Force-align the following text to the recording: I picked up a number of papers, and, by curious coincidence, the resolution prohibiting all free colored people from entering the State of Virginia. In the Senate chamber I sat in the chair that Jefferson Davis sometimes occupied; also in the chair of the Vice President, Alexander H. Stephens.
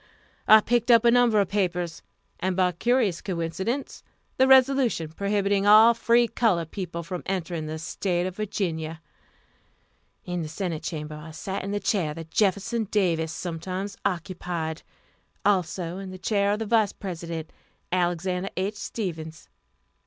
I 0.47 0.61
picked 0.61 0.89
up 0.89 1.05
a 1.05 1.11
number 1.11 1.39
of 1.39 1.47
papers, 1.49 2.01
and, 2.39 2.55
by 2.55 2.71
curious 2.71 3.21
coincidence, 3.21 4.01
the 4.37 4.47
resolution 4.47 5.09
prohibiting 5.11 5.67
all 5.67 5.93
free 5.93 6.27
colored 6.27 6.71
people 6.71 7.03
from 7.03 7.21
entering 7.27 7.67
the 7.67 7.77
State 7.77 8.25
of 8.25 8.35
Virginia. 8.35 8.99
In 10.25 10.41
the 10.41 10.47
Senate 10.47 10.81
chamber 10.81 11.13
I 11.13 11.29
sat 11.29 11.63
in 11.63 11.69
the 11.69 11.79
chair 11.79 12.15
that 12.15 12.31
Jefferson 12.31 12.85
Davis 12.85 13.31
sometimes 13.31 13.95
occupied; 14.03 14.81
also 15.45 15.99
in 15.99 16.09
the 16.09 16.17
chair 16.17 16.53
of 16.53 16.57
the 16.57 16.65
Vice 16.65 16.93
President, 16.93 17.51
Alexander 17.91 18.49
H. 18.57 18.77
Stephens. 18.77 19.49